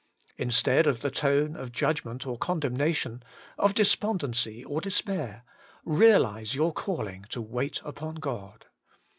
Instead 0.39 0.87
of 0.87 1.01
the 1.01 1.11
tone 1.11 1.55
of 1.55 1.71
judgment 1.71 2.25
or 2.25 2.35
condemnation, 2.35 3.21
of 3.59 3.75
despondency 3.75 4.63
or 4.65 4.81
despair, 4.81 5.43
realise 5.85 6.55
your 6.55 6.73
calling 6.73 7.23
to 7.29 7.39
wait 7.39 7.79
upon 7.85 8.15
God. 8.15 8.65